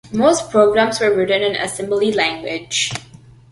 [0.11, 2.89] Most programs were written in assembly language.